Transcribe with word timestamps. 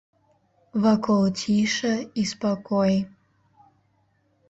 Вакол 0.85 1.27
ціша 1.43 1.93
і 2.25 2.27
спакой. 2.33 2.95